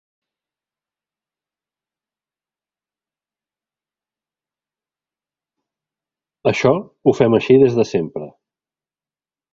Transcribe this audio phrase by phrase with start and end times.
[6.53, 6.73] Això
[7.05, 8.35] ho fem així des de sempre.